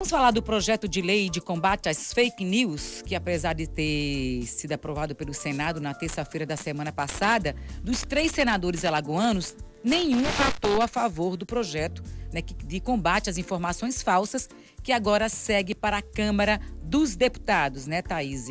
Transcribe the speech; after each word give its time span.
Vamos 0.00 0.12
falar 0.12 0.30
do 0.30 0.40
projeto 0.40 0.86
de 0.86 1.02
lei 1.02 1.28
de 1.28 1.40
combate 1.40 1.88
às 1.88 2.12
fake 2.12 2.44
news, 2.44 3.02
que 3.04 3.16
apesar 3.16 3.52
de 3.52 3.66
ter 3.66 4.46
sido 4.46 4.70
aprovado 4.70 5.12
pelo 5.12 5.34
Senado 5.34 5.80
na 5.80 5.92
terça-feira 5.92 6.46
da 6.46 6.56
semana 6.56 6.92
passada, 6.92 7.56
dos 7.82 8.02
três 8.02 8.30
senadores 8.30 8.84
alagoanos, 8.84 9.56
nenhum 9.82 10.22
votou 10.22 10.80
a 10.80 10.86
favor 10.86 11.36
do 11.36 11.44
projeto 11.44 12.00
né, 12.32 12.40
de 12.40 12.78
combate 12.78 13.28
às 13.28 13.38
informações 13.38 14.00
falsas, 14.00 14.48
que 14.84 14.92
agora 14.92 15.28
segue 15.28 15.74
para 15.74 15.98
a 15.98 16.02
Câmara 16.02 16.60
dos 16.80 17.16
Deputados, 17.16 17.88
né, 17.88 18.00
Thaís? 18.00 18.46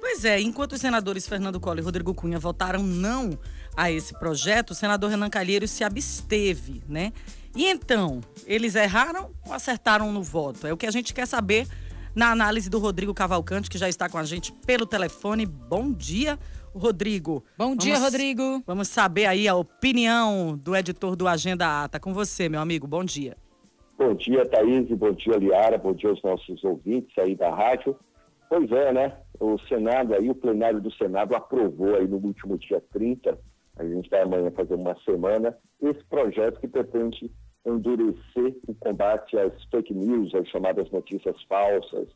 Pois 0.00 0.24
é, 0.24 0.40
enquanto 0.40 0.74
os 0.74 0.80
senadores 0.80 1.26
Fernando 1.26 1.58
Collor 1.58 1.78
e 1.78 1.82
Rodrigo 1.82 2.14
Cunha 2.14 2.38
votaram 2.38 2.84
não 2.84 3.36
a 3.76 3.90
esse 3.90 4.18
projeto, 4.18 4.70
o 4.70 4.74
senador 4.74 5.10
Renan 5.10 5.30
Calheiros 5.30 5.70
se 5.70 5.84
absteve, 5.84 6.82
né? 6.88 7.12
E 7.56 7.66
então, 7.66 8.20
eles 8.46 8.74
erraram 8.74 9.30
ou 9.46 9.52
acertaram 9.52 10.10
no 10.10 10.22
voto? 10.22 10.66
É 10.66 10.72
o 10.72 10.76
que 10.76 10.86
a 10.86 10.90
gente 10.90 11.12
quer 11.12 11.26
saber 11.26 11.66
na 12.14 12.30
análise 12.30 12.68
do 12.68 12.78
Rodrigo 12.78 13.14
Cavalcante, 13.14 13.70
que 13.70 13.78
já 13.78 13.88
está 13.88 14.08
com 14.08 14.18
a 14.18 14.24
gente 14.24 14.52
pelo 14.66 14.86
telefone. 14.86 15.46
Bom 15.46 15.92
dia, 15.92 16.38
Rodrigo. 16.74 17.44
Bom 17.56 17.76
dia, 17.76 17.94
vamos, 17.94 18.12
Rodrigo. 18.12 18.62
Vamos 18.66 18.88
saber 18.88 19.26
aí 19.26 19.46
a 19.46 19.54
opinião 19.54 20.56
do 20.56 20.74
editor 20.74 21.16
do 21.16 21.28
Agenda 21.28 21.84
Ata. 21.84 22.00
Com 22.00 22.12
você, 22.14 22.48
meu 22.48 22.60
amigo. 22.60 22.86
Bom 22.86 23.04
dia. 23.04 23.36
Bom 23.98 24.14
dia, 24.14 24.46
Thaís. 24.46 24.88
Bom 24.88 25.12
dia, 25.12 25.36
Liara. 25.36 25.78
Bom 25.78 25.92
dia 25.92 26.10
aos 26.10 26.22
nossos 26.22 26.62
ouvintes 26.64 27.16
aí 27.18 27.34
da 27.34 27.54
rádio. 27.54 27.96
Pois 28.48 28.70
é, 28.70 28.92
né? 28.92 29.16
O 29.38 29.58
Senado 29.68 30.14
aí, 30.14 30.28
o 30.28 30.34
plenário 30.34 30.80
do 30.80 30.92
Senado 30.94 31.34
aprovou 31.34 31.94
aí 31.94 32.06
no 32.06 32.16
último 32.16 32.58
dia 32.58 32.82
30, 32.92 33.38
a 33.76 33.84
gente 33.84 34.08
vai 34.10 34.22
amanhã 34.22 34.50
fazer 34.50 34.74
uma 34.74 34.96
semana, 35.04 35.56
esse 35.80 36.04
projeto 36.04 36.60
que 36.60 36.68
pretende 36.68 37.30
endurecer 37.64 38.56
o 38.66 38.74
combate 38.74 39.38
às 39.38 39.52
fake 39.64 39.94
news, 39.94 40.34
às 40.34 40.48
chamadas 40.48 40.90
notícias 40.90 41.40
falsas. 41.44 42.08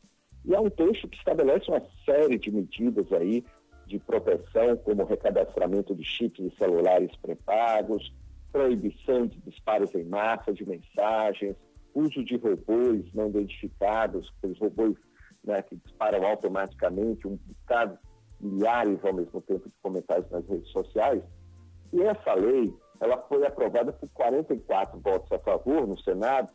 E 0.45 0.53
é 0.53 0.59
um 0.59 0.69
texto 0.69 1.07
que 1.07 1.17
estabelece 1.17 1.69
uma 1.69 1.81
série 2.05 2.37
de 2.37 2.51
medidas 2.51 3.11
aí 3.13 3.43
de 3.85 3.99
proteção, 3.99 4.75
como 4.83 5.05
recadastramento 5.05 5.95
de 5.95 6.03
chips 6.03 6.43
de 6.43 6.55
celulares 6.57 7.15
pré-pagos, 7.21 8.13
proibição 8.51 9.27
de 9.27 9.39
disparos 9.39 9.93
em 9.95 10.03
massa 10.03 10.53
de 10.53 10.65
mensagens, 10.65 11.55
uso 11.93 12.23
de 12.23 12.35
robôs 12.37 13.05
não 13.13 13.29
identificados, 13.29 14.31
aqueles 14.37 14.59
robôs 14.59 14.95
né, 15.43 15.61
que 15.61 15.75
disparam 15.77 16.25
automaticamente 16.25 17.27
um 17.27 17.37
bocado, 17.37 17.97
milhares 18.39 18.99
ao 19.03 19.13
mesmo 19.13 19.41
tempo 19.41 19.67
de 19.67 19.75
comentários 19.81 20.29
nas 20.29 20.45
redes 20.47 20.69
sociais. 20.69 21.23
E 21.93 22.01
essa 22.01 22.33
lei 22.33 22.73
ela 22.99 23.17
foi 23.29 23.45
aprovada 23.45 23.93
por 23.93 24.09
44 24.09 24.99
votos 24.99 25.31
a 25.31 25.39
favor 25.39 25.87
no 25.87 25.99
Senado 25.99 26.51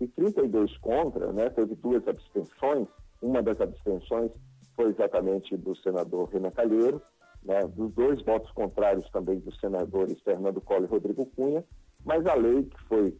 e 0.00 0.06
32 0.08 0.76
contra, 0.78 1.32
né? 1.32 1.50
Teve 1.50 1.74
duas 1.76 2.06
abstenções. 2.08 2.88
Uma 3.20 3.42
das 3.42 3.60
abstenções 3.60 4.30
foi 4.74 4.90
exatamente 4.90 5.56
do 5.56 5.76
senador 5.76 6.28
Renan 6.30 6.50
Calheiro, 6.50 7.02
né? 7.42 7.66
Dos 7.68 7.92
dois 7.92 8.22
votos 8.22 8.50
contrários 8.52 9.08
também 9.10 9.38
dos 9.38 9.58
senadores 9.60 10.20
Fernando 10.22 10.60
Collor 10.60 10.84
e 10.84 10.86
Rodrigo 10.86 11.26
Cunha, 11.36 11.64
mas 12.04 12.26
a 12.26 12.34
lei 12.34 12.64
que 12.64 12.82
foi 12.84 13.16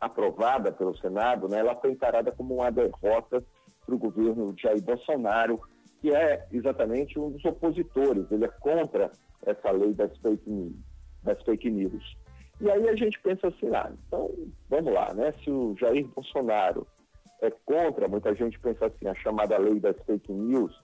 aprovada 0.00 0.70
pelo 0.72 0.96
Senado, 0.98 1.48
né? 1.48 1.58
Ela 1.58 1.74
foi 1.74 1.92
encarada 1.92 2.30
como 2.30 2.54
uma 2.54 2.70
derrota 2.70 3.42
para 3.84 3.94
o 3.94 3.98
governo 3.98 4.54
Jair 4.56 4.82
Bolsonaro, 4.82 5.60
que 6.00 6.14
é 6.14 6.46
exatamente 6.52 7.18
um 7.18 7.30
dos 7.30 7.44
opositores. 7.44 8.30
Ele 8.30 8.44
é 8.44 8.48
contra 8.48 9.10
essa 9.46 9.70
lei 9.70 9.92
das 9.94 10.16
fake 10.18 10.48
news 10.48 10.88
das 11.22 11.42
fake 11.42 11.70
news. 11.70 12.16
E 12.60 12.70
aí 12.70 12.88
a 12.88 12.96
gente 12.96 13.20
pensa 13.20 13.48
assim, 13.48 13.68
ah, 13.74 13.92
então 14.06 14.34
vamos 14.68 14.92
lá, 14.92 15.14
né? 15.14 15.32
Se 15.44 15.50
o 15.50 15.76
Jair 15.78 16.06
Bolsonaro 16.08 16.86
é 17.40 17.50
contra, 17.64 18.08
muita 18.08 18.34
gente 18.34 18.58
pensa 18.58 18.86
assim, 18.86 19.06
a 19.06 19.14
chamada 19.14 19.56
lei 19.58 19.78
das 19.78 19.96
fake 20.04 20.32
news, 20.32 20.74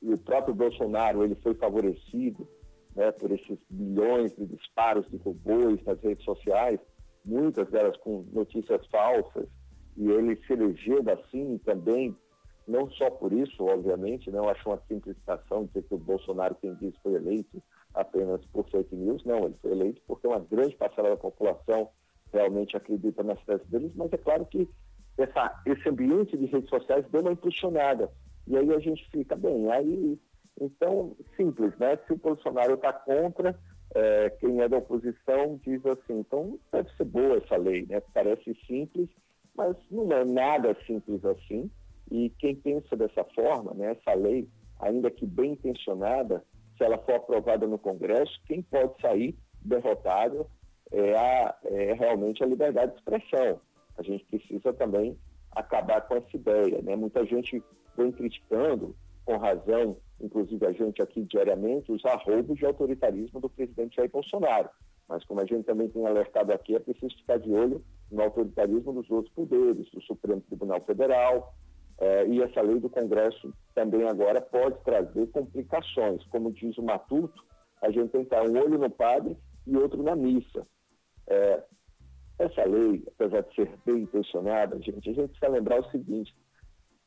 e 0.00 0.12
o 0.12 0.18
próprio 0.18 0.54
Bolsonaro 0.54 1.24
ele 1.24 1.34
foi 1.36 1.54
favorecido 1.54 2.46
né, 2.94 3.10
por 3.12 3.32
esses 3.32 3.58
bilhões 3.68 4.34
de 4.36 4.46
disparos 4.46 5.08
de 5.10 5.16
robôs 5.16 5.82
nas 5.84 6.00
redes 6.00 6.24
sociais, 6.24 6.78
muitas 7.24 7.68
delas 7.68 7.96
com 7.98 8.24
notícias 8.32 8.86
falsas, 8.86 9.48
e 9.96 10.08
ele 10.08 10.36
se 10.46 10.52
elegeu 10.52 11.02
assim 11.10 11.58
também, 11.64 12.16
não 12.66 12.90
só 12.90 13.10
por 13.10 13.32
isso, 13.32 13.64
obviamente, 13.64 14.30
não 14.30 14.44
né, 14.44 14.50
acho 14.50 14.68
uma 14.68 14.80
simplificação 14.88 15.66
dizer 15.66 15.84
que 15.84 15.94
o 15.94 15.98
Bolsonaro, 15.98 16.56
quem 16.56 16.74
disse, 16.74 16.98
foi 17.02 17.14
eleito, 17.14 17.62
apenas 17.94 18.44
por 18.46 18.68
fake 18.68 18.94
news, 18.94 19.24
não, 19.24 19.44
ele 19.44 19.56
foi 19.62 19.70
eleito 19.72 20.02
porque 20.06 20.26
uma 20.26 20.40
grande 20.40 20.74
parcela 20.76 21.10
da 21.10 21.16
população 21.16 21.88
realmente 22.32 22.76
acredita 22.76 23.22
nas 23.22 23.42
teses 23.44 23.66
deles, 23.68 23.92
mas 23.94 24.12
é 24.12 24.16
claro 24.16 24.44
que 24.46 24.68
essa, 25.16 25.62
esse 25.64 25.88
ambiente 25.88 26.36
de 26.36 26.46
redes 26.46 26.68
sociais 26.68 27.06
deu 27.10 27.22
uma 27.22 27.32
impulsionada. 27.32 28.10
E 28.46 28.56
aí 28.56 28.72
a 28.72 28.78
gente 28.78 29.08
fica 29.10 29.34
bem. 29.34 29.70
Aí, 29.70 30.18
então, 30.60 31.16
simples, 31.36 31.76
né? 31.78 31.96
Se 32.06 32.12
o 32.12 32.16
Bolsonaro 32.16 32.74
está 32.74 32.92
contra, 32.92 33.58
é, 33.94 34.30
quem 34.30 34.60
é 34.60 34.68
da 34.68 34.78
oposição 34.78 35.58
diz 35.64 35.84
assim, 35.86 36.18
então 36.18 36.58
deve 36.70 36.90
ser 36.96 37.04
boa 37.04 37.38
essa 37.38 37.56
lei, 37.56 37.86
né? 37.86 38.00
Parece 38.12 38.54
simples, 38.66 39.08
mas 39.54 39.76
não 39.90 40.10
é 40.12 40.24
nada 40.24 40.76
simples 40.86 41.24
assim. 41.24 41.70
E 42.10 42.30
quem 42.38 42.54
pensa 42.54 42.96
dessa 42.96 43.24
forma, 43.34 43.74
né, 43.74 43.92
essa 43.92 44.14
lei, 44.14 44.48
ainda 44.80 45.10
que 45.10 45.26
bem 45.26 45.52
intencionada, 45.52 46.44
se 46.76 46.84
ela 46.84 46.98
for 46.98 47.14
aprovada 47.14 47.66
no 47.66 47.78
Congresso, 47.78 48.40
quem 48.46 48.62
pode 48.62 49.00
sair 49.00 49.36
derrotado 49.62 50.46
é, 50.92 51.16
a, 51.16 51.56
é 51.64 51.92
realmente 51.94 52.42
a 52.42 52.46
liberdade 52.46 52.92
de 52.92 52.98
expressão. 52.98 53.60
A 53.98 54.02
gente 54.02 54.24
precisa 54.26 54.72
também 54.72 55.18
acabar 55.52 56.02
com 56.02 56.16
essa 56.16 56.36
ideia. 56.36 56.82
Né? 56.82 56.94
Muita 56.94 57.24
gente 57.24 57.62
vem 57.96 58.12
criticando, 58.12 58.94
com 59.24 59.36
razão, 59.38 59.96
inclusive 60.20 60.64
a 60.66 60.72
gente 60.72 61.02
aqui 61.02 61.24
diariamente, 61.24 61.90
os 61.90 62.04
arroubos 62.04 62.58
de 62.58 62.66
autoritarismo 62.66 63.40
do 63.40 63.48
presidente 63.48 63.96
Jair 63.96 64.10
Bolsonaro. 64.10 64.68
Mas 65.08 65.24
como 65.24 65.40
a 65.40 65.44
gente 65.44 65.64
também 65.64 65.88
tem 65.88 66.06
alertado 66.06 66.52
aqui, 66.52 66.74
é 66.74 66.78
preciso 66.78 67.16
ficar 67.16 67.38
de 67.38 67.50
olho 67.50 67.82
no 68.10 68.22
autoritarismo 68.22 68.92
dos 68.92 69.10
outros 69.10 69.32
poderes, 69.34 69.90
do 69.90 70.00
Supremo 70.02 70.40
Tribunal 70.42 70.80
Federal, 70.82 71.54
é, 71.98 72.26
e 72.26 72.42
essa 72.42 72.60
lei 72.60 72.78
do 72.78 72.90
Congresso 72.90 73.52
também 73.74 74.06
agora 74.06 74.40
pode 74.40 74.78
trazer 74.84 75.26
complicações. 75.28 76.22
Como 76.26 76.52
diz 76.52 76.76
o 76.76 76.82
Matuto, 76.82 77.42
a 77.80 77.90
gente 77.90 78.10
tem 78.10 78.24
que 78.24 78.34
estar 78.34 78.42
um 78.42 78.58
olho 78.58 78.78
no 78.78 78.90
padre 78.90 79.36
e 79.66 79.76
outro 79.76 80.02
na 80.02 80.14
missa. 80.14 80.66
É, 81.26 81.62
essa 82.38 82.64
lei, 82.64 83.02
apesar 83.08 83.42
de 83.42 83.54
ser 83.54 83.78
bem 83.84 84.02
intencionada, 84.02 84.80
gente, 84.80 85.08
a 85.08 85.12
gente 85.12 85.30
precisa 85.30 85.48
lembrar 85.48 85.80
o 85.80 85.90
seguinte: 85.90 86.34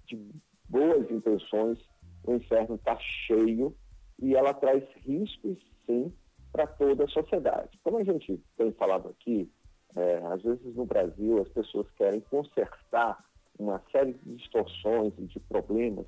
de 0.07 0.31
boas 0.67 1.09
intenções, 1.11 1.77
o 2.23 2.33
inferno 2.33 2.75
está 2.75 2.97
cheio 3.27 3.75
e 4.19 4.35
ela 4.35 4.53
traz 4.53 4.83
riscos, 5.05 5.57
sim, 5.85 6.11
para 6.51 6.65
toda 6.65 7.05
a 7.05 7.09
sociedade. 7.09 7.79
Como 7.83 7.99
a 7.99 8.03
gente 8.03 8.41
tem 8.57 8.71
falado 8.73 9.09
aqui, 9.09 9.49
é, 9.95 10.17
às 10.25 10.41
vezes 10.41 10.75
no 10.75 10.85
Brasil 10.85 11.41
as 11.41 11.49
pessoas 11.49 11.89
querem 11.91 12.21
consertar 12.21 13.23
uma 13.59 13.81
série 13.91 14.13
de 14.13 14.35
distorções 14.35 15.13
e 15.17 15.25
de 15.25 15.39
problemas, 15.41 16.05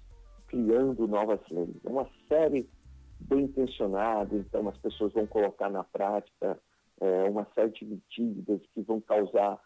criando 0.48 1.08
novas 1.08 1.40
leis. 1.50 1.76
É 1.84 1.90
uma 1.90 2.08
série 2.28 2.68
bem 3.20 3.44
intencionada, 3.44 4.36
então 4.36 4.68
as 4.70 4.78
pessoas 4.78 5.14
vão 5.14 5.28
colocar 5.28 5.70
na 5.70 5.84
prática 5.84 6.58
é, 7.00 7.24
uma 7.30 7.46
série 7.54 7.72
de 7.72 7.86
medidas 7.86 8.62
que 8.74 8.82
vão 8.82 9.02
causar, 9.02 9.60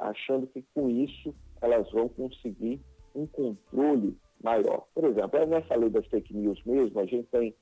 achando 0.00 0.46
que 0.48 0.64
com 0.74 0.90
isso 0.90 1.34
elas 1.60 1.90
vão 1.92 2.08
conseguir 2.08 2.80
um 3.14 3.26
controle 3.26 4.18
maior. 4.42 4.86
Por 4.94 5.04
exemplo, 5.04 5.38
é 5.38 5.46
nessa 5.46 5.76
lei 5.76 5.88
das 5.88 6.06
fake 6.06 6.34
news 6.34 6.60
mesmo, 6.64 6.98
a 6.98 7.06
gente 7.06 7.28
tem 7.28 7.54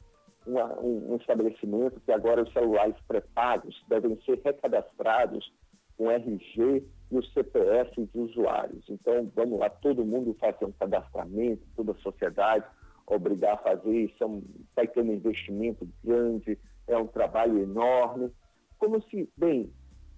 uma, 0.47 0.79
um, 0.81 1.13
um 1.13 1.17
estabelecimento 1.17 2.01
que 2.01 2.13
agora 2.13 2.43
os 2.43 2.53
celulares 2.53 2.97
pré-pagos 3.07 3.85
devem 3.89 4.19
ser 4.23 4.41
recadastrados 4.43 5.53
com 6.01 6.11
RG 6.11 6.83
e 7.11 7.19
o 7.19 7.23
CPF 7.23 8.07
de 8.07 8.19
usuários. 8.19 8.83
Então, 8.89 9.31
vamos 9.37 9.61
lá, 9.61 9.69
todo 9.69 10.03
mundo 10.03 10.35
fazer 10.41 10.65
um 10.65 10.73
cadastramento, 10.73 11.63
toda 11.77 11.93
a 11.93 11.97
sociedade 11.97 12.65
obrigar 13.07 13.55
a 13.55 13.59
fazer 13.59 14.05
isso, 14.05 14.15
é 14.23 14.27
um, 14.27 14.43
vai 14.75 14.87
ter 14.87 15.03
um 15.03 15.13
investimento 15.13 15.87
grande, 16.03 16.59
é 16.87 16.97
um 16.97 17.07
trabalho 17.07 17.59
enorme. 17.59 18.31
Como 18.79 19.03
se, 19.11 19.29
bem, 19.37 19.71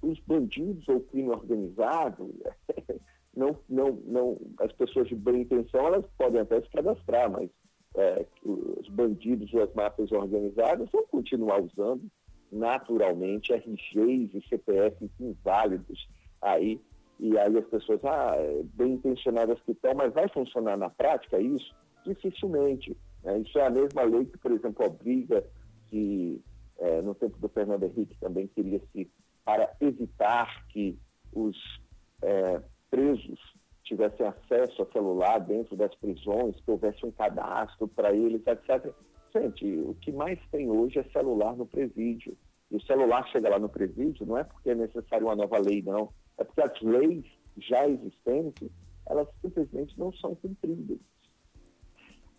os 0.03 0.21
bandidos 0.21 0.87
ou 0.89 1.01
crime 1.01 1.31
organizado, 1.31 2.33
não, 3.35 3.59
não, 3.69 3.93
não, 4.05 4.41
as 4.61 4.71
pessoas 4.73 5.09
de 5.09 5.17
boa 5.17 5.37
intenção, 5.37 5.87
elas 5.87 6.07
podem 6.17 6.43
até 6.43 6.61
se 6.61 6.71
cadastrar, 6.71 7.29
mas 7.29 7.51
é, 7.97 8.25
os 8.45 8.89
bandidos 8.89 9.53
ou 9.53 9.63
as 9.63 9.75
máfias 9.75 10.13
organizadas 10.13 10.89
vão 10.93 11.05
continuar 11.09 11.61
usando 11.61 12.09
naturalmente 12.53 13.53
RGs 13.53 14.37
e 14.37 14.49
CPFs 14.49 15.11
inválidos 15.19 16.07
aí, 16.41 16.81
e 17.19 17.39
aí 17.39 17.57
as 17.57 17.67
pessoas, 17.67 18.05
ah, 18.05 18.35
bem 18.75 18.95
intencionadas 18.95 19.61
que 19.63 19.73
estão, 19.73 19.95
mas 19.95 20.13
vai 20.13 20.29
funcionar 20.29 20.77
na 20.77 20.91
prática 20.91 21.39
isso? 21.39 21.75
Dificilmente. 22.05 22.97
Né? 23.23 23.39
Isso 23.39 23.59
é 23.59 23.67
a 23.67 23.71
mesma 23.71 24.03
lei 24.03 24.25
que, 24.25 24.37
por 24.39 24.51
exemplo, 24.51 24.85
obriga 24.85 25.45
que, 25.87 26.43
é, 26.79 27.01
no 27.01 27.15
tempo 27.15 27.39
do 27.39 27.49
Fernando 27.49 27.85
Henrique 27.85 28.17
também 28.19 28.49
queria 28.49 28.81
se, 28.93 29.11
para 29.45 29.73
evitar 29.81 30.67
que 30.69 30.99
os 31.33 31.57
é, 32.23 32.61
presos 32.91 33.39
tivessem 33.85 34.27
acesso 34.27 34.83
a 34.83 34.93
celular 34.93 35.39
dentro 35.39 35.77
das 35.77 35.95
prisões, 35.95 36.57
que 36.61 36.71
houvesse 36.71 37.05
um 37.05 37.11
cadastro 37.13 37.89
para 37.89 38.13
eles, 38.13 38.43
etc. 38.47 38.93
Gente, 39.33 39.65
o 39.79 39.95
que 39.95 40.13
mais 40.13 40.39
tem 40.51 40.71
hoje 40.71 40.99
é 40.99 41.05
celular 41.05 41.57
no 41.57 41.67
presídio. 41.67 42.37
E 42.71 42.77
o 42.77 42.83
celular 42.83 43.27
chega 43.29 43.49
lá 43.49 43.59
no 43.59 43.69
presídio 43.69 44.27
não 44.27 44.37
é 44.37 44.45
porque 44.45 44.71
é 44.71 44.75
necessário 44.75 45.27
uma 45.27 45.37
nova 45.37 45.59
lei, 45.59 45.83
não. 45.83 46.13
É 46.39 46.45
porque 46.45 46.61
as 46.61 46.81
leis 46.83 47.25
já 47.57 47.89
existentes, 47.89 48.71
elas 49.07 49.29
simplesmente 49.41 49.99
não 49.99 50.13
são 50.15 50.35
cumpridas. 50.35 50.99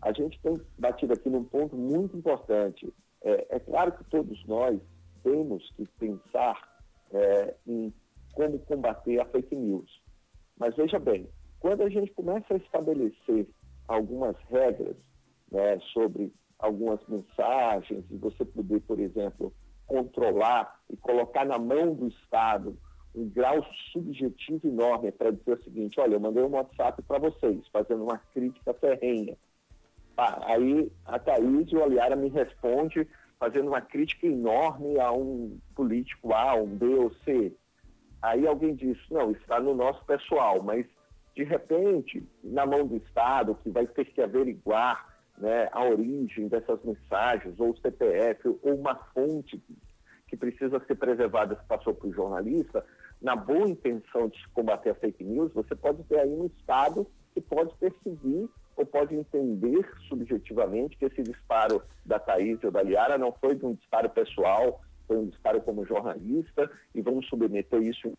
A 0.02 0.12
gente 0.12 0.40
tem 0.42 0.60
batido 0.78 1.14
aqui 1.14 1.30
num 1.30 1.44
ponto 1.44 1.76
muito 1.76 2.18
importante. 2.18 2.94
É, 3.22 3.56
é 3.56 3.60
claro 3.60 3.92
que 3.94 4.04
todos 4.06 4.46
nós 4.46 4.80
temos 5.24 5.72
que 5.78 5.88
pensar 5.98 6.82
é, 7.12 7.56
em 7.66 7.94
como 8.34 8.60
combater 8.60 9.20
a 9.22 9.26
fake 9.26 9.56
news. 9.56 10.02
Mas 10.58 10.76
veja 10.76 11.00
bem, 11.00 11.30
quando 11.60 11.84
a 11.84 11.90
gente 11.90 12.12
começa 12.12 12.54
a 12.54 12.58
estabelecer 12.58 13.48
algumas 13.88 14.36
regras 14.50 14.98
né, 15.52 15.80
sobre 15.94 16.34
algumas 16.64 17.06
mensagens 17.08 18.06
e 18.10 18.16
você 18.16 18.46
poder, 18.46 18.80
por 18.82 18.98
exemplo, 18.98 19.54
controlar 19.86 20.80
e 20.90 20.96
colocar 20.96 21.46
na 21.46 21.60
mão 21.60 21.94
do 21.94 22.08
Estado 22.08 22.78
um 23.14 23.30
grau 23.30 23.64
subjetivo 23.92 24.66
enorme 24.66 25.12
para 25.12 25.32
dizer 25.32 25.60
o 25.60 25.64
seguinte, 25.64 26.00
olha, 26.00 26.16
eu 26.16 26.20
mandei 26.22 26.42
um 26.42 26.56
WhatsApp 26.56 27.02
para 27.04 27.20
vocês, 27.20 27.68
fazendo 27.68 28.04
uma 28.04 28.18
crítica 28.34 28.74
ferrenha. 28.74 29.38
Ah, 30.18 30.54
aí 30.54 30.90
a 31.06 31.20
Thaís 31.20 31.70
e 31.70 31.76
o 31.76 31.84
Aliara 31.84 32.16
me 32.16 32.30
responde 32.30 33.08
fazendo 33.38 33.68
uma 33.68 33.82
crítica 33.82 34.26
enorme 34.26 34.98
a 35.00 35.12
um 35.12 35.60
político 35.76 36.34
A, 36.34 36.56
um 36.56 36.66
B 36.66 36.86
ou 36.96 37.14
C. 37.26 37.54
Aí 38.22 38.48
alguém 38.48 38.74
diz, 38.74 38.98
não, 39.12 39.32
está 39.32 39.60
no 39.60 39.76
nosso 39.76 40.04
pessoal, 40.06 40.64
mas 40.64 40.86
de 41.36 41.44
repente, 41.44 42.24
na 42.42 42.66
mão 42.66 42.88
do 42.88 42.96
Estado, 42.96 43.58
que 43.62 43.70
vai 43.70 43.86
ter 43.86 44.06
que 44.06 44.22
averiguar 44.22 45.13
né, 45.38 45.70
a 45.72 45.84
origem 45.84 46.48
dessas 46.48 46.80
mensagens, 46.84 47.60
ou 47.60 47.72
o 47.72 47.78
CPF, 47.78 48.48
ou 48.48 48.76
uma 48.76 48.96
fonte 49.14 49.62
que 50.28 50.38
precisa 50.38 50.82
ser 50.88 50.96
preservada 50.96 51.56
que 51.56 51.66
passou 51.66 51.94
para 51.94 52.08
o 52.08 52.14
jornalista, 52.14 52.84
na 53.22 53.36
boa 53.36 53.70
intenção 53.70 54.28
de 54.28 54.48
combater 54.50 54.90
a 54.90 54.96
fake 54.96 55.24
news, 55.24 55.54
você 55.54 55.76
pode 55.76 56.04
ter 56.04 56.20
aí 56.20 56.30
um 56.30 56.46
Estado 56.46 57.08
que 57.34 57.42
pode 57.42 57.74
perseguir 57.76 58.50
ou 58.76 58.86
pode 58.86 59.16
entender 59.16 59.88
subjetivamente 60.10 60.98
que 60.98 61.06
esse 61.06 61.22
disparo 61.22 61.82
da 62.06 62.20
Thaís 62.20 62.64
ou 62.64 62.72
da 62.72 62.82
Liara 62.82 63.18
não 63.18 63.32
foi 63.32 63.56
de 63.56 63.66
um 63.66 63.74
disparo 63.74 64.10
pessoal, 64.10 64.82
foi 65.08 65.18
um 65.18 65.28
disparo 65.28 65.62
como 65.62 65.86
jornalista 65.86 66.70
e 66.94 67.02
vamos 67.02 67.28
submeter 67.28 67.82
isso 67.82 68.12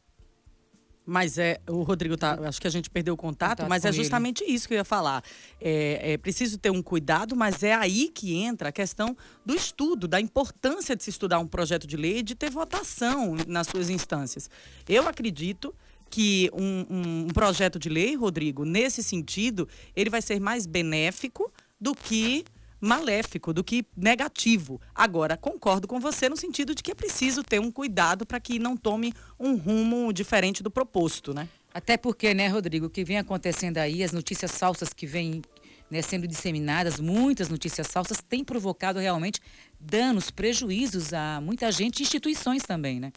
mas 1.06 1.38
é, 1.38 1.60
o 1.68 1.82
Rodrigo 1.82 2.16
tá, 2.16 2.38
acho 2.48 2.60
que 2.60 2.66
a 2.66 2.70
gente 2.70 2.88
perdeu 2.88 3.14
o 3.14 3.16
contato, 3.16 3.58
contato 3.58 3.68
mas 3.68 3.84
é 3.84 3.92
justamente 3.92 4.42
ele. 4.42 4.52
isso 4.52 4.66
que 4.66 4.74
eu 4.74 4.78
ia 4.78 4.84
falar. 4.84 5.22
É, 5.60 6.12
é, 6.12 6.18
preciso 6.18 6.58
ter 6.58 6.70
um 6.70 6.82
cuidado, 6.82 7.36
mas 7.36 7.62
é 7.62 7.74
aí 7.74 8.08
que 8.08 8.34
entra 8.34 8.70
a 8.70 8.72
questão 8.72 9.16
do 9.44 9.54
estudo, 9.54 10.08
da 10.08 10.20
importância 10.20 10.96
de 10.96 11.02
se 11.04 11.10
estudar 11.10 11.38
um 11.38 11.46
projeto 11.46 11.86
de 11.86 11.96
lei 11.96 12.18
e 12.18 12.22
de 12.22 12.34
ter 12.34 12.50
votação 12.50 13.36
nas 13.46 13.66
suas 13.66 13.90
instâncias. 13.90 14.48
Eu 14.88 15.06
acredito 15.06 15.74
que 16.08 16.50
um, 16.52 16.86
um, 16.88 17.26
um 17.26 17.28
projeto 17.28 17.78
de 17.78 17.88
lei, 17.88 18.14
Rodrigo, 18.14 18.64
nesse 18.64 19.02
sentido, 19.02 19.68
ele 19.96 20.08
vai 20.08 20.22
ser 20.22 20.40
mais 20.40 20.64
benéfico 20.64 21.52
do 21.80 21.94
que 21.94 22.44
maléfico 22.84 23.52
do 23.52 23.64
que 23.64 23.84
negativo. 23.96 24.80
Agora, 24.94 25.36
concordo 25.36 25.88
com 25.88 25.98
você 25.98 26.28
no 26.28 26.36
sentido 26.36 26.74
de 26.74 26.82
que 26.82 26.92
é 26.92 26.94
preciso 26.94 27.42
ter 27.42 27.60
um 27.60 27.70
cuidado 27.70 28.26
para 28.26 28.38
que 28.38 28.58
não 28.58 28.76
tome 28.76 29.12
um 29.40 29.56
rumo 29.56 30.12
diferente 30.12 30.62
do 30.62 30.70
proposto, 30.70 31.32
né? 31.32 31.48
Até 31.72 31.96
porque, 31.96 32.34
né, 32.34 32.46
Rodrigo, 32.46 32.86
o 32.86 32.90
que 32.90 33.04
vem 33.04 33.18
acontecendo 33.18 33.78
aí, 33.78 34.04
as 34.04 34.12
notícias 34.12 34.56
falsas 34.56 34.92
que 34.92 35.06
vêm 35.06 35.42
né, 35.90 36.02
sendo 36.02 36.26
disseminadas, 36.26 37.00
muitas 37.00 37.48
notícias 37.48 37.88
falsas, 37.88 38.22
têm 38.28 38.44
provocado 38.44 38.98
realmente 38.98 39.40
danos, 39.80 40.30
prejuízos 40.30 41.12
a 41.12 41.40
muita 41.40 41.70
gente 41.72 42.00
e 42.00 42.02
instituições 42.02 42.62
também, 42.62 43.00
né? 43.00 43.12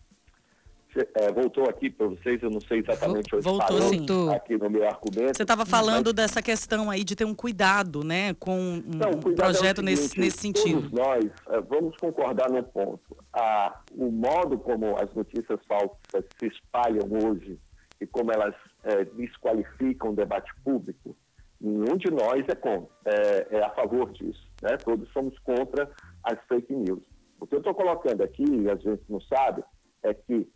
É, 1.15 1.31
voltou 1.31 1.69
aqui 1.69 1.89
para 1.89 2.07
vocês, 2.07 2.41
eu 2.41 2.49
não 2.49 2.61
sei 2.61 2.79
exatamente 2.79 3.35
onde 3.35 3.43
voltou, 3.43 3.67
parou, 3.67 3.89
sim. 3.89 4.05
aqui 4.33 4.57
no 4.57 4.69
meu 4.69 4.87
argumento. 4.87 5.35
Você 5.35 5.43
estava 5.43 5.65
falando 5.65 6.07
mas... 6.07 6.13
dessa 6.13 6.41
questão 6.41 6.89
aí 6.89 7.03
de 7.03 7.15
ter 7.15 7.25
um 7.25 7.35
cuidado, 7.35 8.03
né, 8.03 8.33
com 8.35 8.57
um 8.57 8.83
não, 8.85 9.19
projeto 9.35 9.81
é 9.81 9.83
seguinte, 9.83 9.83
nesse, 9.83 10.19
nesse 10.19 10.37
sentido. 10.37 10.89
Todos 10.89 10.91
nós 10.91 11.25
é, 11.49 11.61
vamos 11.61 11.95
concordar 11.97 12.49
num 12.49 12.63
ponto. 12.63 13.17
A, 13.33 13.81
o 13.91 14.11
modo 14.11 14.57
como 14.57 14.97
as 14.97 15.13
notícias 15.13 15.59
falsas 15.67 16.25
se 16.39 16.47
espalham 16.47 17.07
hoje 17.23 17.59
e 17.99 18.05
como 18.05 18.31
elas 18.31 18.55
é, 18.83 19.05
desqualificam 19.05 20.11
o 20.11 20.15
debate 20.15 20.51
público, 20.63 21.15
nenhum 21.59 21.97
de 21.97 22.11
nós 22.11 22.43
é, 22.47 22.55
contra, 22.55 22.89
é, 23.05 23.47
é 23.57 23.63
a 23.63 23.69
favor 23.71 24.11
disso. 24.11 24.47
Né? 24.61 24.77
Todos 24.77 25.11
somos 25.11 25.37
contra 25.39 25.89
as 26.23 26.37
fake 26.47 26.73
news. 26.73 27.03
O 27.39 27.45
que 27.45 27.55
eu 27.55 27.59
estou 27.59 27.73
colocando 27.73 28.23
aqui, 28.23 28.43
e 28.43 28.69
a 28.69 28.75
gente 28.75 29.03
não 29.09 29.21
sabe, 29.21 29.63
é 30.03 30.13
que 30.13 30.47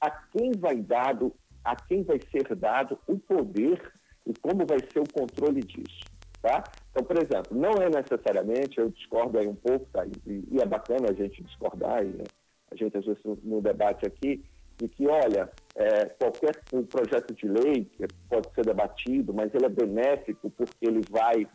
a 0.00 0.10
quem 0.10 0.52
vai 0.52 0.76
dado, 0.76 1.34
a 1.64 1.76
quem 1.76 2.02
vai 2.02 2.18
ser 2.30 2.54
dado 2.54 2.98
o 3.06 3.18
poder 3.18 3.92
e 4.26 4.32
como 4.40 4.66
vai 4.66 4.78
ser 4.92 5.00
o 5.00 5.12
controle 5.12 5.60
disso. 5.60 6.04
Tá? 6.42 6.64
Então, 6.90 7.04
por 7.04 7.16
exemplo, 7.16 7.56
não 7.56 7.72
é 7.82 7.90
necessariamente, 7.90 8.78
eu 8.78 8.88
discordo 8.90 9.38
aí 9.38 9.46
um 9.46 9.54
pouco, 9.54 9.86
tá? 9.92 10.06
e, 10.26 10.44
e 10.50 10.60
é 10.60 10.64
bacana 10.64 11.10
a 11.10 11.12
gente 11.12 11.42
discordar, 11.42 12.02
e, 12.02 12.08
né? 12.08 12.24
a 12.70 12.76
gente 12.76 12.96
às 12.96 13.04
vezes 13.04 13.22
no 13.42 13.60
debate 13.60 14.06
aqui, 14.06 14.42
de 14.78 14.88
que, 14.88 15.06
olha, 15.06 15.50
é, 15.74 16.06
qualquer 16.06 16.58
um 16.72 16.82
projeto 16.82 17.34
de 17.34 17.46
lei 17.46 17.90
pode 18.28 18.50
ser 18.54 18.64
debatido, 18.64 19.34
mas 19.34 19.54
ele 19.54 19.66
é 19.66 19.68
benéfico 19.68 20.48
porque 20.50 20.86
ele 20.86 21.02
vai 21.10 21.46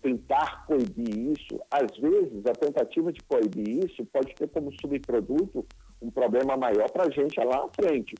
tentar 0.00 0.64
coibir 0.66 1.32
isso. 1.32 1.60
Às 1.70 1.96
vezes, 1.98 2.44
a 2.46 2.52
tentativa 2.52 3.12
de 3.12 3.20
coibir 3.22 3.84
isso 3.84 4.04
pode 4.06 4.34
ter 4.34 4.48
como 4.48 4.72
subproduto 4.80 5.66
um 6.02 6.10
problema 6.10 6.56
maior 6.56 6.90
para 6.90 7.04
a 7.04 7.10
gente 7.10 7.38
lá 7.38 7.62
na 7.62 7.68
frente. 7.68 8.14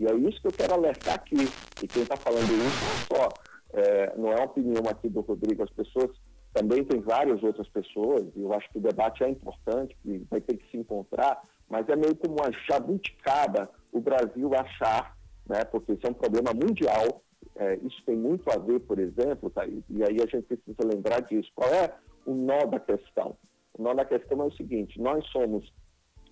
E 0.00 0.06
é 0.06 0.14
isso 0.14 0.40
que 0.40 0.48
eu 0.48 0.52
quero 0.52 0.74
alertar 0.74 1.14
aqui. 1.14 1.48
E 1.82 1.88
quem 1.88 2.02
está 2.02 2.16
falando 2.16 2.44
isso 2.44 3.08
não 3.10 3.18
é 3.18 3.22
só, 3.22 3.28
é, 3.72 4.16
não 4.16 4.32
é 4.32 4.44
opinião 4.44 4.82
aqui 4.88 5.08
do 5.08 5.20
Rodrigo, 5.20 5.62
as 5.62 5.70
pessoas 5.70 6.10
também 6.52 6.82
tem 6.84 7.00
várias 7.00 7.42
outras 7.42 7.68
pessoas, 7.68 8.24
e 8.34 8.42
eu 8.42 8.52
acho 8.52 8.68
que 8.70 8.78
o 8.78 8.80
debate 8.80 9.22
é 9.22 9.28
importante, 9.28 9.96
que 10.02 10.26
vai 10.30 10.40
ter 10.40 10.56
que 10.56 10.68
se 10.70 10.76
encontrar, 10.76 11.40
mas 11.68 11.88
é 11.88 11.94
meio 11.94 12.16
como 12.16 12.36
uma 12.36 12.50
jabuticaba 12.68 13.70
o 13.92 14.00
Brasil 14.00 14.50
achar, 14.54 15.16
né, 15.46 15.64
porque 15.64 15.92
isso 15.92 16.06
é 16.06 16.10
um 16.10 16.14
problema 16.14 16.52
mundial, 16.52 17.22
é, 17.54 17.76
isso 17.76 18.02
tem 18.04 18.16
muito 18.16 18.50
a 18.50 18.56
ver, 18.56 18.80
por 18.80 18.98
exemplo, 18.98 19.50
tá, 19.50 19.66
e, 19.66 19.84
e 19.90 20.02
aí 20.02 20.16
a 20.20 20.26
gente 20.26 20.44
precisa 20.44 20.88
lembrar 20.92 21.20
disso. 21.20 21.50
Qual 21.54 21.70
é 21.70 21.92
o 22.26 22.34
nó 22.34 22.64
da 22.66 22.80
questão? 22.80 23.36
O 23.74 23.82
nó 23.82 23.94
da 23.94 24.04
questão 24.04 24.42
é 24.42 24.44
o 24.46 24.52
seguinte: 24.52 25.00
nós 25.00 25.24
somos 25.28 25.72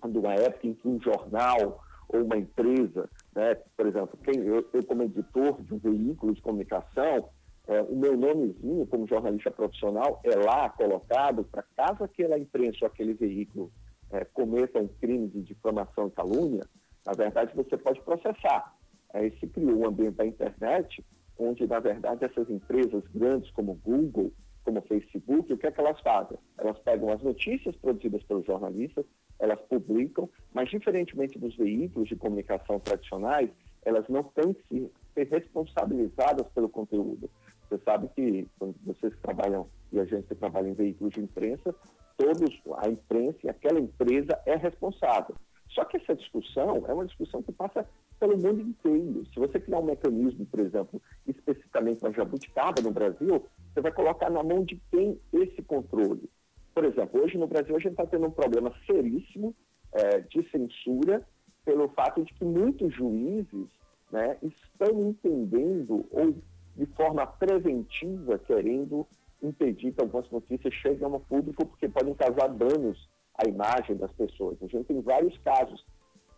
de 0.08 0.18
uma 0.18 0.34
época 0.34 0.66
em 0.66 0.74
que 0.74 0.88
um 0.88 1.00
jornal 1.00 1.84
ou 2.08 2.22
uma 2.22 2.36
empresa, 2.36 3.08
né, 3.34 3.54
por 3.76 3.86
exemplo, 3.86 4.18
quem, 4.22 4.40
eu, 4.40 4.68
eu 4.72 4.84
como 4.84 5.02
editor 5.02 5.60
de 5.62 5.74
um 5.74 5.78
veículo 5.78 6.34
de 6.34 6.40
comunicação, 6.40 7.28
é, 7.66 7.82
o 7.82 7.96
meu 7.96 8.16
nomezinho 8.16 8.86
como 8.86 9.08
jornalista 9.08 9.50
profissional 9.50 10.20
é 10.24 10.36
lá 10.36 10.70
colocado 10.70 11.44
para 11.44 11.64
caso 11.76 12.04
aquela 12.04 12.38
imprensa 12.38 12.78
ou 12.82 12.86
aquele 12.86 13.14
veículo 13.14 13.72
é, 14.12 14.24
cometa 14.24 14.78
um 14.78 14.86
crime 14.86 15.26
de 15.28 15.42
difamação 15.42 16.06
e 16.06 16.10
calúnia, 16.12 16.64
na 17.04 17.12
verdade 17.12 17.54
você 17.54 17.76
pode 17.76 18.00
processar. 18.02 18.72
Aí 19.12 19.36
se 19.38 19.46
criou 19.48 19.78
um 19.78 19.86
ambiente 19.86 20.16
da 20.16 20.26
internet 20.26 21.04
onde, 21.38 21.66
na 21.66 21.80
verdade, 21.80 22.24
essas 22.24 22.48
empresas 22.48 23.02
grandes 23.14 23.50
como 23.50 23.74
Google, 23.74 24.32
como 24.64 24.80
Facebook, 24.82 25.52
o 25.52 25.58
que 25.58 25.66
é 25.66 25.70
que 25.70 25.80
elas 25.80 26.00
fazem? 26.00 26.38
Elas 26.66 26.78
pegam 26.80 27.12
as 27.12 27.22
notícias 27.22 27.76
produzidas 27.76 28.24
pelos 28.24 28.44
jornalistas, 28.44 29.04
elas 29.38 29.60
publicam, 29.68 30.28
mas 30.52 30.68
diferentemente 30.68 31.38
dos 31.38 31.54
veículos 31.56 32.08
de 32.08 32.16
comunicação 32.16 32.80
tradicionais, 32.80 33.50
elas 33.84 34.04
não 34.08 34.24
têm 34.24 34.52
que 34.52 34.90
ser 35.14 35.28
responsabilizadas 35.28 36.48
pelo 36.48 36.68
conteúdo. 36.68 37.30
Você 37.68 37.78
sabe 37.84 38.08
que 38.08 38.48
quando 38.58 38.74
vocês 38.84 39.14
trabalham 39.22 39.68
e 39.92 40.00
a 40.00 40.04
gente 40.04 40.34
trabalha 40.34 40.68
em 40.68 40.74
veículos 40.74 41.14
de 41.14 41.20
imprensa, 41.20 41.72
todos, 42.16 42.60
a 42.78 42.88
imprensa 42.88 43.38
e 43.44 43.48
aquela 43.48 43.78
empresa 43.78 44.36
é 44.44 44.56
responsável. 44.56 45.36
Só 45.68 45.84
que 45.84 45.98
essa 45.98 46.16
discussão 46.16 46.84
é 46.88 46.92
uma 46.92 47.06
discussão 47.06 47.42
que 47.42 47.52
passa 47.52 47.88
pelo 48.18 48.36
mundo 48.36 48.60
inteiro. 48.60 49.24
Se 49.32 49.38
você 49.38 49.60
criar 49.60 49.78
um 49.78 49.84
mecanismo, 49.84 50.46
por 50.46 50.58
exemplo, 50.60 51.00
especificamente 51.26 52.00
para 52.00 52.12
jabuticaba 52.12 52.82
no 52.82 52.90
Brasil, 52.90 53.44
você 53.72 53.80
vai 53.80 53.92
colocar 53.92 54.30
na 54.30 54.42
mão 54.42 54.64
de 54.64 54.80
quem 54.90 55.20
esse 55.32 55.62
controle? 55.62 56.28
Por 56.76 56.84
exemplo, 56.84 57.22
hoje 57.22 57.38
no 57.38 57.46
Brasil 57.46 57.74
a 57.74 57.78
gente 57.78 57.92
está 57.92 58.04
tendo 58.04 58.26
um 58.26 58.30
problema 58.30 58.70
seríssimo 58.84 59.56
é, 59.92 60.20
de 60.20 60.46
censura 60.50 61.26
pelo 61.64 61.88
fato 61.88 62.22
de 62.22 62.34
que 62.34 62.44
muitos 62.44 62.94
juízes 62.94 63.66
né, 64.12 64.36
estão 64.42 65.08
entendendo 65.08 66.06
ou 66.10 66.34
de 66.76 66.84
forma 66.94 67.26
preventiva 67.26 68.38
querendo 68.40 69.06
impedir 69.42 69.92
que 69.92 70.02
algumas 70.02 70.30
notícias 70.30 70.74
cheguem 70.74 71.06
ao 71.06 71.18
público 71.18 71.64
porque 71.64 71.88
podem 71.88 72.12
causar 72.12 72.48
danos 72.48 73.08
à 73.38 73.48
imagem 73.48 73.96
das 73.96 74.12
pessoas. 74.12 74.62
A 74.62 74.66
gente 74.66 74.84
tem 74.84 75.00
vários 75.00 75.38
casos 75.38 75.82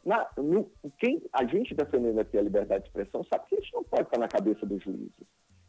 na, 0.07 0.25
no, 0.37 0.71
quem 1.01 1.21
a 1.33 1.45
gente 1.47 1.75
defendendo 1.75 2.21
aqui 2.21 2.39
a 2.39 2.43
liberdade 2.43 2.85
de 2.85 2.91
expressão 2.91 3.25
sabe 3.25 3.45
que 3.49 3.57
isso 3.57 3.71
não 3.75 3.83
pode 3.83 4.05
estar 4.05 4.19
na 4.19 4.29
cabeça 4.29 4.65
dos 4.65 4.81
juízes. 4.85 5.27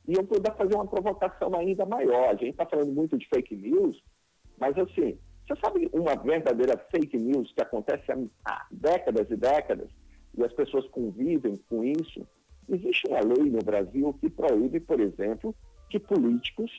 E 0.07 0.13
eu 0.13 0.23
vou 0.23 0.39
fazer 0.55 0.75
uma 0.75 0.88
provocação 0.88 1.55
ainda 1.55 1.88
maior. 1.88 2.29
A 2.29 2.35
gente 2.35 2.51
está 2.51 2.67
falando 2.67 2.93
muito 2.93 3.17
de 3.17 3.27
fake 3.27 3.55
news, 3.55 3.99
mas 4.60 4.78
assim, 4.78 5.18
você 5.48 5.60
sabe 5.63 5.89
uma 5.94 6.16
verdadeira 6.16 6.78
fake 6.92 7.18
news 7.18 7.51
que 7.54 7.62
acontece 7.62 8.06
há 8.46 8.68
décadas 8.70 9.30
e 9.32 9.36
décadas 9.36 9.89
e 10.38 10.44
as 10.44 10.54
pessoas 10.54 10.88
convivem 10.89 11.56
com 11.70 11.84
isso? 11.84 12.28
Existe 12.68 13.08
uma 13.08 13.22
lei 13.22 13.50
no 13.50 13.60
Brasil 13.63 14.13
que 14.22 14.30
proíbe, 14.30 14.80
por 14.80 15.00
exemplo, 15.00 15.56
que 15.89 16.00
políticos 16.00 16.72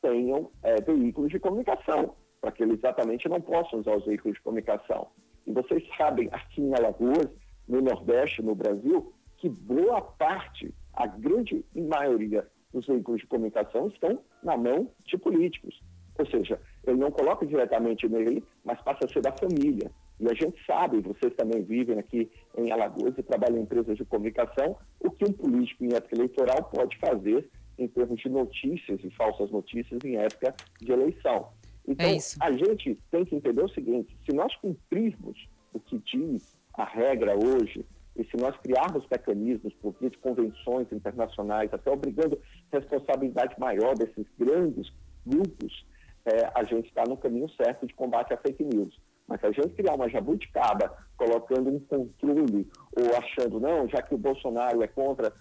tenham 0.00 0.50
é, 0.62 0.80
veículos 0.80 1.30
de 1.30 1.40
comunicação, 1.40 2.14
para 2.40 2.52
que 2.52 2.62
eles 2.62 2.78
exatamente 2.78 3.28
não 3.28 3.40
possam 3.40 3.80
usar 3.80 3.96
os 3.96 4.04
veículos 4.04 4.36
de 4.36 4.42
comunicação. 4.42 5.08
E 5.46 5.52
vocês 5.52 5.82
sabem, 5.96 6.28
aqui 6.30 6.60
em 6.60 6.74
Alagoas, 6.74 7.28
no 7.66 7.80
Nordeste, 7.80 8.42
no 8.42 8.54
Brasil, 8.54 9.12
que 9.38 9.48
boa 9.48 10.00
parte, 10.00 10.72
a 10.92 11.06
grande 11.06 11.64
maioria 11.74 12.46
dos 12.72 12.86
veículos 12.86 13.20
de 13.20 13.26
comunicação 13.26 13.88
estão 13.88 14.20
na 14.42 14.56
mão 14.56 14.88
de 15.04 15.18
políticos. 15.18 15.80
Ou 16.18 16.26
seja, 16.26 16.60
ele 16.84 16.96
não 16.96 17.10
coloca 17.10 17.46
diretamente 17.46 18.08
nele, 18.08 18.44
mas 18.64 18.80
passa 18.82 19.04
a 19.04 19.08
ser 19.08 19.20
da 19.20 19.32
família. 19.32 19.90
E 20.20 20.28
a 20.28 20.34
gente 20.34 20.56
sabe, 20.64 21.00
vocês 21.00 21.34
também 21.34 21.62
vivem 21.62 21.98
aqui 21.98 22.30
em 22.56 22.70
Alagoas 22.70 23.16
e 23.18 23.22
trabalham 23.22 23.58
em 23.58 23.62
empresas 23.62 23.96
de 23.96 24.04
comunicação, 24.04 24.76
o 25.00 25.10
que 25.10 25.24
um 25.24 25.32
político 25.32 25.84
em 25.84 25.94
época 25.94 26.14
eleitoral 26.14 26.64
pode 26.64 26.96
fazer 26.98 27.48
em 27.78 27.88
termos 27.88 28.20
de 28.20 28.28
notícias 28.28 29.00
e 29.02 29.10
falsas 29.10 29.50
notícias 29.50 29.98
em 30.04 30.16
época 30.16 30.54
de 30.80 30.92
eleição. 30.92 31.48
Então, 31.86 32.06
é 32.06 32.18
a 32.40 32.52
gente 32.52 32.98
tem 33.10 33.24
que 33.24 33.34
entender 33.34 33.62
o 33.62 33.68
seguinte: 33.68 34.16
se 34.24 34.34
nós 34.34 34.54
cumprirmos 34.56 35.48
o 35.72 35.80
que 35.80 35.98
diz 35.98 36.56
a 36.74 36.84
regra 36.84 37.34
hoje, 37.34 37.84
e 38.14 38.24
se 38.24 38.36
nós 38.36 38.56
criarmos 38.58 39.06
mecanismos 39.10 39.72
por 39.74 39.94
via 39.98 40.10
de 40.10 40.18
convenções 40.18 40.86
internacionais, 40.92 41.72
até 41.72 41.90
obrigando 41.90 42.38
responsabilidade 42.70 43.58
maior 43.58 43.94
desses 43.96 44.26
grandes 44.38 44.92
grupos, 45.26 45.84
é, 46.24 46.50
a 46.54 46.62
gente 46.64 46.88
está 46.88 47.04
no 47.04 47.16
caminho 47.16 47.48
certo 47.50 47.86
de 47.86 47.94
combate 47.94 48.32
à 48.32 48.36
fake 48.36 48.64
news. 48.64 48.98
Mas 49.26 49.40
se 49.40 49.46
a 49.46 49.52
gente 49.52 49.74
criar 49.74 49.94
uma 49.94 50.08
jabuticaba 50.08 50.96
colocando 51.16 51.70
um 51.70 51.80
controle 51.80 52.68
ou 52.96 53.16
achando, 53.16 53.60
não, 53.60 53.88
já 53.88 54.02
que 54.02 54.14
o 54.14 54.18
Bolsonaro 54.18 54.82
é 54.82 54.88
contra, 54.88 55.32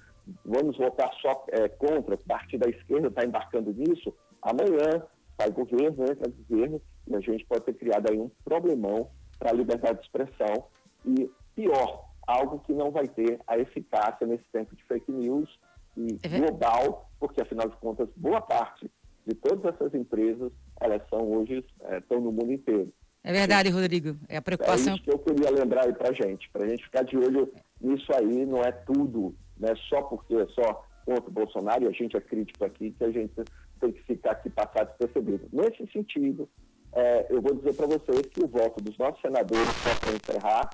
vamos 0.45 0.77
votar 0.77 1.11
só 1.21 1.45
é, 1.49 1.67
contra, 1.67 2.17
parte 2.17 2.57
da 2.57 2.69
esquerda 2.69 3.07
está 3.07 3.25
embarcando 3.25 3.73
nisso, 3.73 4.15
amanhã 4.41 5.03
sai 5.39 5.51
governo, 5.51 6.03
entra 6.03 6.31
governo, 6.47 6.81
e 7.07 7.15
a 7.15 7.19
gente 7.19 7.45
pode 7.45 7.65
ter 7.65 7.73
criado 7.73 8.11
aí 8.11 8.19
um 8.19 8.29
problemão 8.43 9.09
para 9.39 9.49
a 9.49 9.53
liberdade 9.53 9.99
de 9.99 10.05
expressão 10.05 10.65
e, 11.05 11.29
pior, 11.55 12.11
algo 12.27 12.59
que 12.59 12.73
não 12.73 12.91
vai 12.91 13.07
ter 13.07 13.39
a 13.47 13.57
eficácia 13.57 14.25
nesse 14.27 14.45
tempo 14.51 14.75
de 14.75 14.83
fake 14.85 15.11
news 15.11 15.49
e 15.97 16.17
é 16.23 16.39
global, 16.39 17.09
porque, 17.19 17.41
afinal 17.41 17.67
de 17.67 17.75
contas, 17.77 18.07
boa 18.15 18.39
parte 18.39 18.89
de 19.31 19.35
todas 19.35 19.73
essas 19.73 19.93
empresas, 19.93 20.51
elas 20.79 21.01
são 21.09 21.31
hoje, 21.31 21.65
é, 21.85 21.97
estão 21.99 22.19
no 22.19 22.31
mundo 22.31 22.51
inteiro. 22.51 22.91
É 23.23 23.31
verdade, 23.31 23.69
Rodrigo. 23.69 24.17
É 24.27 24.37
a 24.37 24.41
preocupação. 24.41 24.93
É 24.93 24.95
isso 24.95 25.03
que 25.03 25.11
eu 25.11 25.19
queria 25.19 25.51
lembrar 25.51 25.85
aí 25.85 25.93
para 25.93 26.11
gente, 26.11 26.49
para 26.49 26.65
a 26.65 26.67
gente 26.67 26.83
ficar 26.83 27.03
de 27.03 27.17
olho 27.17 27.51
nisso 27.79 28.11
aí, 28.13 28.45
não 28.45 28.61
é 28.61 28.71
tudo, 28.71 29.35
né? 29.57 29.73
Só 29.89 30.01
porque 30.01 30.35
é 30.35 30.47
só 30.47 30.85
contra 31.05 31.29
o 31.29 31.33
Bolsonaro, 31.33 31.83
e 31.83 31.87
a 31.87 31.91
gente 31.91 32.15
é 32.15 32.21
crítico 32.21 32.65
aqui, 32.65 32.91
que 32.91 33.03
a 33.03 33.11
gente 33.11 33.33
tem 33.79 33.91
que 33.91 34.03
ficar 34.03 34.31
aqui 34.31 34.49
passar 34.49 34.85
despercebido. 34.85 35.47
Nesse 35.51 35.91
sentido, 35.91 36.47
é, 36.93 37.27
eu 37.29 37.41
vou 37.41 37.55
dizer 37.55 37.73
para 37.73 37.87
vocês 37.87 38.21
que 38.27 38.43
o 38.43 38.47
voto 38.47 38.83
dos 38.83 38.97
nossos 38.97 39.21
senadores, 39.21 39.67
só 39.83 39.95
para 39.99 40.13
encerrar, 40.13 40.69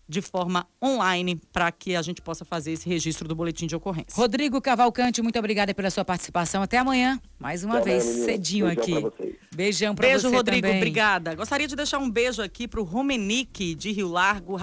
de 0.08 0.20
forma 0.20 0.66
online 0.82 1.40
para 1.52 1.72
que 1.72 1.96
a 1.96 2.02
gente 2.02 2.20
possa 2.20 2.44
fazer 2.44 2.72
esse 2.72 2.88
registro 2.88 3.26
do 3.26 3.34
boletim 3.34 3.66
de 3.66 3.74
ocorrência. 3.74 4.12
Rodrigo 4.14 4.60
Cavalcante, 4.60 5.22
muito 5.22 5.38
obrigada 5.38 5.72
pela 5.72 5.90
sua 5.90 6.04
participação. 6.04 6.62
Até 6.62 6.78
amanhã, 6.78 7.20
mais 7.38 7.64
uma 7.64 7.78
Até 7.78 7.92
vez, 7.92 8.04
amanhã, 8.04 8.24
cedinho 8.24 8.66
Beijão. 9.54 9.94
Pra 9.94 10.06
Beijão 10.08 10.08
para 10.08 10.08
você 10.08 10.22
Beijo, 10.22 10.36
Rodrigo, 10.36 10.62
também. 10.62 10.78
obrigada. 10.78 11.34
Gostaria 11.34 11.68
de 11.68 11.76
deixar 11.76 11.98
um 11.98 12.10
beijo 12.10 12.42
aqui 12.42 12.66
para 12.66 12.80
o 12.80 12.84
Romenique 12.84 13.74
de 13.74 13.92
Rio 13.92 14.08
Largo, 14.08 14.56